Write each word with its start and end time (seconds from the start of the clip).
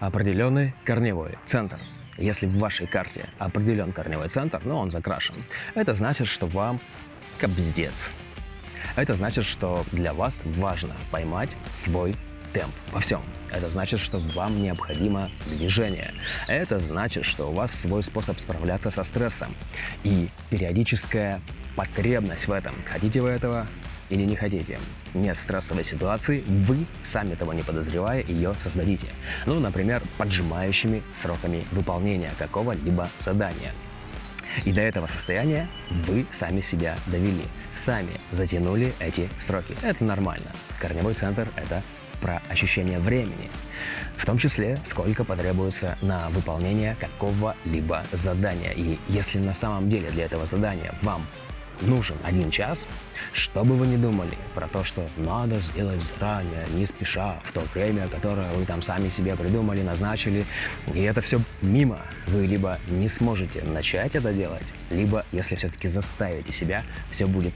определенный 0.00 0.74
корневой 0.84 1.38
центр. 1.46 1.78
Если 2.16 2.46
в 2.46 2.58
вашей 2.58 2.86
карте 2.86 3.28
определен 3.38 3.92
корневой 3.92 4.28
центр, 4.28 4.60
но 4.64 4.78
он 4.78 4.90
закрашен, 4.90 5.44
это 5.74 5.94
значит, 5.94 6.26
что 6.26 6.46
вам 6.46 6.80
кобздец. 7.38 8.08
Это 8.96 9.14
значит, 9.14 9.44
что 9.44 9.84
для 9.92 10.12
вас 10.12 10.42
важно 10.44 10.94
поймать 11.10 11.50
свой 11.72 12.14
темп 12.52 12.74
во 12.92 13.00
всем. 13.00 13.22
Это 13.50 13.70
значит, 13.70 14.00
что 14.00 14.18
вам 14.34 14.62
необходимо 14.62 15.30
движение. 15.46 16.12
Это 16.46 16.78
значит, 16.78 17.24
что 17.24 17.50
у 17.50 17.52
вас 17.52 17.72
свой 17.72 18.02
способ 18.02 18.38
справляться 18.38 18.90
со 18.90 19.04
стрессом 19.04 19.54
и 20.04 20.28
периодическая 20.50 21.40
потребность 21.76 22.48
в 22.48 22.52
этом. 22.52 22.74
Хотите 22.86 23.20
вы 23.20 23.30
этого 23.30 23.66
или 24.10 24.24
не 24.24 24.36
хотите. 24.36 24.78
Нет 25.14 25.38
стрессовой 25.38 25.84
ситуации, 25.84 26.42
вы, 26.46 26.86
сами 27.04 27.34
того 27.34 27.52
не 27.52 27.62
подозревая, 27.62 28.22
ее 28.22 28.54
создадите. 28.62 29.08
Ну, 29.46 29.60
например, 29.60 30.02
поджимающими 30.16 31.02
сроками 31.14 31.64
выполнения 31.72 32.30
какого-либо 32.38 33.08
задания. 33.20 33.72
И 34.64 34.72
до 34.72 34.80
этого 34.80 35.06
состояния 35.06 35.68
вы 35.90 36.26
сами 36.32 36.62
себя 36.62 36.96
довели, 37.06 37.44
сами 37.74 38.20
затянули 38.32 38.92
эти 38.98 39.28
строки. 39.38 39.76
Это 39.82 40.02
нормально. 40.04 40.50
Корневой 40.80 41.14
центр– 41.14 41.48
это 41.56 41.82
про 42.20 42.42
ощущение 42.48 42.98
времени, 42.98 43.50
в 44.16 44.26
том 44.26 44.38
числе 44.38 44.76
сколько 44.84 45.24
потребуется 45.24 45.96
на 46.00 46.28
выполнение 46.30 46.96
какого-либо 47.00 48.04
задания. 48.12 48.72
И 48.72 48.98
если 49.08 49.38
на 49.38 49.54
самом 49.54 49.88
деле 49.88 50.10
для 50.10 50.24
этого 50.24 50.46
задания 50.46 50.94
вам 51.02 51.22
нужен 51.82 52.16
один 52.24 52.50
час, 52.50 52.78
что 53.32 53.64
бы 53.64 53.74
вы 53.74 53.86
ни 53.86 53.96
думали 53.96 54.36
про 54.54 54.66
то, 54.68 54.84
что 54.84 55.06
надо 55.16 55.56
сделать 55.56 56.02
заранее, 56.02 56.64
не 56.74 56.86
спеша, 56.86 57.40
в 57.44 57.52
то 57.52 57.62
время, 57.74 58.08
которое 58.08 58.50
вы 58.52 58.64
там 58.64 58.82
сами 58.82 59.08
себе 59.08 59.36
придумали, 59.36 59.82
назначили, 59.82 60.44
и 60.92 61.00
это 61.02 61.20
все 61.20 61.40
мимо, 61.62 62.00
вы 62.26 62.46
либо 62.46 62.78
не 62.88 63.08
сможете 63.08 63.62
начать 63.62 64.14
это 64.14 64.32
делать, 64.32 64.66
либо, 64.90 65.24
если 65.32 65.54
все-таки 65.54 65.88
заставите 65.88 66.52
себя, 66.52 66.82
все 67.10 67.26
будет 67.26 67.54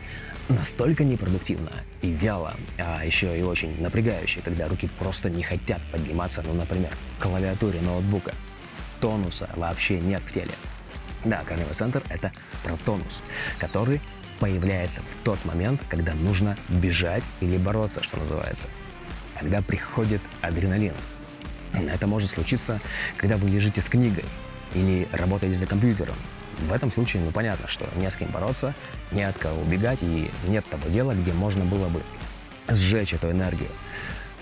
настолько 0.49 1.05
непродуктивно 1.05 1.73
и 2.03 2.11
вяло, 2.11 2.55
а 2.79 3.05
еще 3.05 3.39
и 3.39 3.43
очень 3.43 3.81
напрягающе, 3.81 4.41
когда 4.45 4.69
руки 4.69 4.89
просто 4.99 5.31
не 5.31 5.43
хотят 5.43 5.81
подниматься, 5.91 6.43
ну, 6.45 6.55
например, 6.55 6.91
к 7.19 7.23
клавиатуре 7.23 7.81
ноутбука. 7.81 8.33
Тонуса 9.01 9.49
вообще 9.57 9.99
нет 9.99 10.21
в 10.23 10.33
теле. 10.33 10.53
Да, 11.25 11.43
корневой 11.47 11.75
центр– 11.75 12.03
это 12.09 12.33
про 12.65 12.77
тонус, 12.85 13.23
который 13.59 14.01
появляется 14.43 15.03
в 15.03 15.23
тот 15.23 15.39
момент, 15.45 15.81
когда 15.89 16.13
нужно 16.15 16.57
бежать 16.69 17.23
или 17.41 17.57
бороться, 17.59 18.03
что 18.03 18.19
называется. 18.19 18.67
Когда 19.39 19.63
приходит 19.63 20.21
адреналин. 20.41 20.95
Это 21.73 22.09
может 22.09 22.29
случиться, 22.29 22.81
когда 23.17 23.37
вы 23.37 23.49
лежите 23.49 23.81
с 23.81 23.85
книгой 23.85 24.25
или 24.75 25.07
работаете 25.13 25.55
за 25.55 25.67
компьютером. 25.67 26.17
В 26.59 26.73
этом 26.73 26.91
случае, 26.91 27.23
ну 27.23 27.31
понятно, 27.31 27.69
что 27.69 27.87
не 27.95 28.11
с 28.11 28.17
кем 28.17 28.31
бороться, 28.31 28.75
не 29.13 29.23
от 29.23 29.39
кого 29.39 29.63
убегать 29.63 30.01
и 30.03 30.29
нет 30.49 30.65
того 30.69 30.89
дела, 30.89 31.13
где 31.13 31.33
можно 31.33 31.65
было 31.65 31.89
бы 31.89 32.03
сжечь 32.69 33.15
эту 33.15 33.31
энергию 33.31 33.69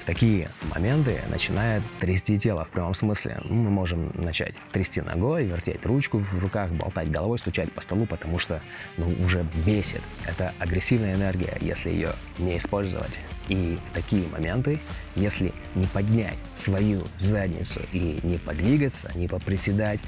такие 0.07 0.49
моменты 0.75 1.21
начинает 1.31 1.83
трясти 2.01 2.39
тело 2.39 2.65
в 2.65 2.69
прямом 2.69 2.95
смысле. 2.95 3.41
Ну, 3.45 3.55
мы 3.55 3.71
можем 3.71 4.11
начать 4.15 4.55
трясти 4.73 5.01
ногой, 5.01 5.45
вертеть 5.45 5.85
ручку 5.85 6.19
в 6.19 6.39
руках, 6.39 6.71
болтать 6.71 7.11
головой, 7.11 7.39
стучать 7.39 7.73
по 7.73 7.81
столу, 7.81 8.07
потому 8.07 8.39
что 8.39 8.61
ну, 8.97 9.09
уже 9.25 9.47
бесит. 9.67 10.03
Это 10.27 10.53
агрессивная 10.59 11.15
энергия, 11.15 11.57
если 11.61 11.91
ее 11.91 12.11
не 12.39 12.59
использовать. 12.59 13.13
И 13.49 13.77
в 13.91 13.95
такие 13.95 14.29
моменты, 14.29 14.79
если 15.17 15.53
не 15.75 15.87
поднять 15.87 16.39
свою 16.55 17.03
задницу 17.17 17.81
и 17.93 18.21
не 18.23 18.39
подвигаться, 18.39 19.11
не 19.17 19.27
поприседать, 19.27 20.01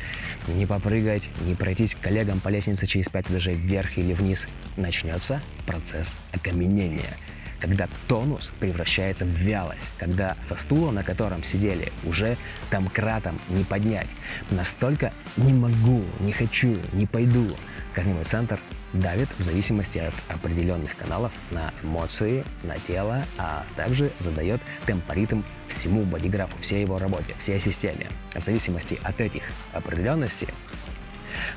не 0.46 0.64
попрыгать, 0.64 1.24
не 1.44 1.54
пройтись 1.54 1.94
к 1.94 2.00
коллегам 2.00 2.38
по 2.38 2.48
лестнице 2.48 2.86
через 2.86 3.08
пять 3.08 3.28
этажей 3.28 3.54
вверх 3.54 3.98
или 3.98 4.12
вниз, 4.12 4.46
начнется 4.76 5.40
процесс 5.66 6.14
окаменения– 6.32 7.16
когда 7.62 7.88
тонус 8.08 8.52
превращается 8.58 9.24
в 9.24 9.28
вялость, 9.28 9.88
когда 9.96 10.36
со 10.42 10.56
стула, 10.56 10.90
на 10.90 11.04
котором 11.04 11.44
сидели, 11.44 11.92
уже 12.04 12.36
там 12.70 12.88
кратом 12.88 13.38
не 13.48 13.62
поднять. 13.62 14.08
Настолько 14.50 15.12
не 15.36 15.52
могу, 15.52 16.02
не 16.18 16.32
хочу, 16.32 16.76
не 16.92 17.06
пойду. 17.06 17.56
Корневой 17.94 18.24
центр 18.24 18.58
давит 18.92 19.28
в 19.38 19.44
зависимости 19.44 19.98
от 19.98 20.14
определенных 20.28 20.96
каналов 20.96 21.30
на 21.52 21.72
эмоции, 21.84 22.44
на 22.64 22.76
тело, 22.78 23.24
а 23.38 23.64
также 23.76 24.10
задает 24.18 24.60
темпоритм 24.84 25.42
всему 25.68 26.02
бодиграфу, 26.02 26.58
всей 26.60 26.82
его 26.82 26.98
работе, 26.98 27.34
всей 27.38 27.60
системе. 27.60 28.08
В 28.34 28.42
зависимости 28.42 28.98
от 29.04 29.20
этих 29.20 29.44
определенностей 29.72 30.48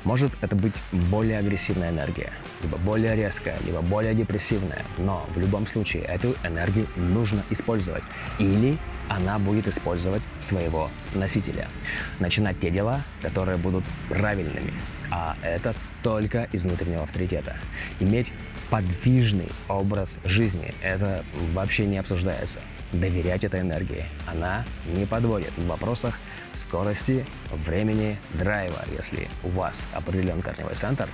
может 0.04 0.32
это 0.40 0.54
быть 0.56 0.74
более 0.92 1.38
агрессивная 1.38 1.90
энергия, 1.90 2.32
либо 2.62 2.78
более 2.78 3.14
резкая, 3.16 3.56
либо 3.64 3.80
более 3.80 4.14
депрессивная, 4.14 4.82
но 4.98 5.26
в 5.34 5.38
любом 5.38 5.66
случае 5.66 6.02
эту 6.04 6.34
энергию 6.44 6.86
нужно 6.96 7.42
использовать. 7.50 8.04
Или 8.38 8.78
она 9.08 9.38
будет 9.38 9.68
использовать 9.68 10.22
своего 10.40 10.90
носителя. 11.14 11.68
Начинать 12.18 12.58
те 12.60 12.70
дела, 12.70 13.00
которые 13.22 13.56
будут 13.56 13.84
правильными, 14.08 14.72
а 15.10 15.36
это 15.42 15.74
только 16.02 16.48
из 16.52 16.64
внутреннего 16.64 17.04
авторитета. 17.04 17.56
Иметь 18.00 18.32
подвижный 18.70 19.48
образ 19.68 20.16
жизни, 20.24 20.74
это 20.82 21.24
вообще 21.52 21.86
не 21.86 21.98
обсуждается. 21.98 22.60
Доверять 22.92 23.44
этой 23.44 23.60
энергии. 23.60 24.04
Она 24.26 24.64
не 24.86 25.06
подводит 25.06 25.52
в 25.56 25.66
вопросах 25.66 26.18
скорости, 26.56 27.24
времени, 27.66 28.18
драйва. 28.34 28.82
Если 28.96 29.28
у 29.42 29.48
вас 29.48 29.76
определен 29.92 30.42
корневой 30.42 30.74
центр, 30.74 31.08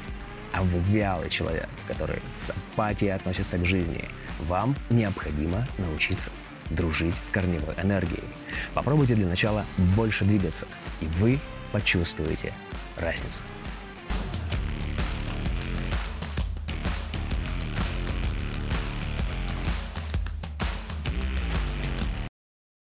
а 0.53 0.63
вы 0.63 0.79
вялый 0.91 1.31
человек, 1.31 1.69
который 1.87 2.21
с 2.37 2.51
апатией 2.51 3.15
относится 3.15 3.59
к 3.59 3.65
жизни, 3.65 4.09
вам 4.41 4.75
необходимо 4.91 5.67
научиться 5.79 6.31
дружить 6.71 7.15
с 7.25 7.29
корневой 7.29 7.75
энергией. 7.77 8.25
Попробуйте 8.75 9.15
для 9.15 9.27
начала 9.27 9.65
больше 9.97 10.25
двигаться, 10.25 10.67
и 11.01 11.07
вы 11.19 11.39
почувствуете 11.73 12.53
разницу. 12.97 13.39